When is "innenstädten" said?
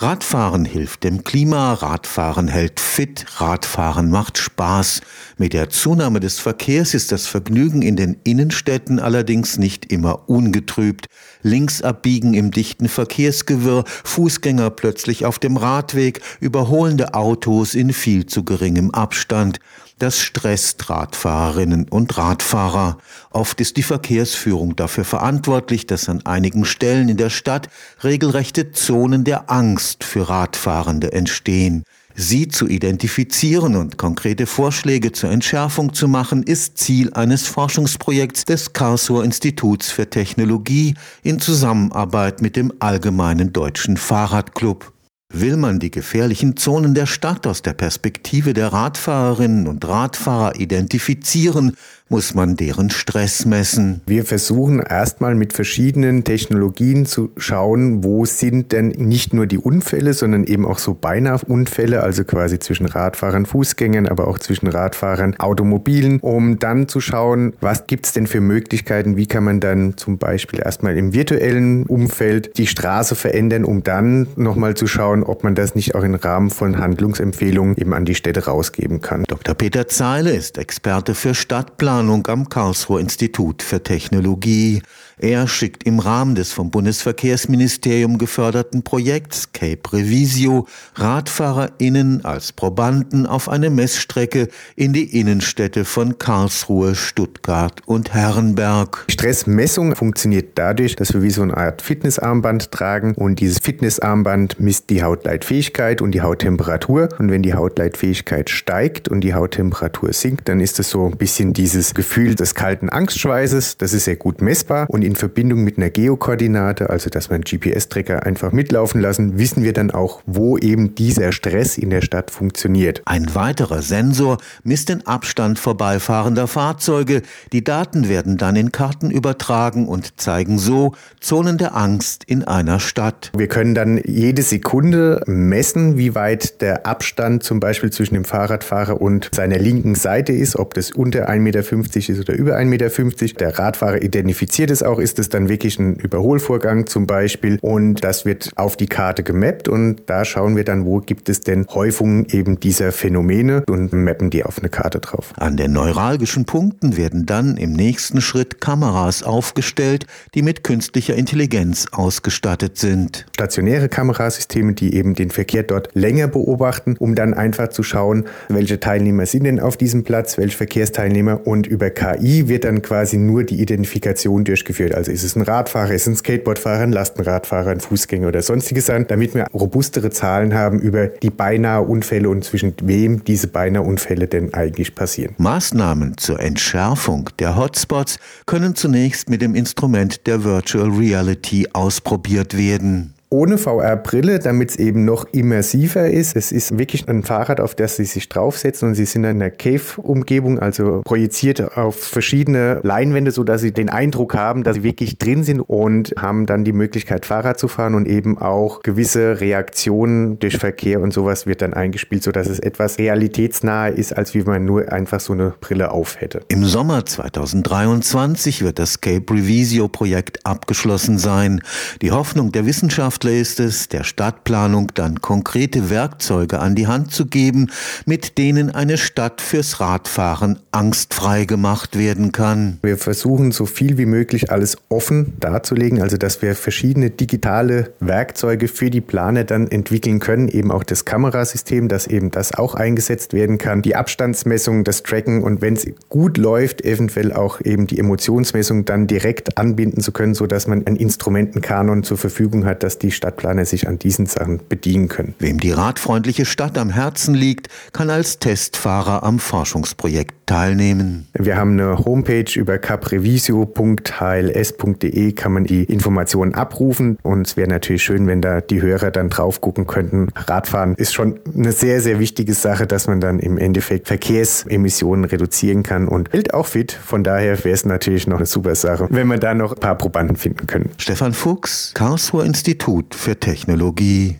8.22-9.00